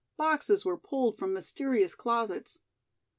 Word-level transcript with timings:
Boxes 0.17 0.65
were 0.65 0.79
pulled 0.79 1.19
from 1.19 1.31
mysterious 1.31 1.93
closets. 1.93 2.61